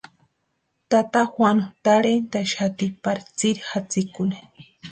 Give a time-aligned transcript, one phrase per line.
[0.89, 4.37] Tata Juanu tarhentʼaxati pari tsiri jatsikuni.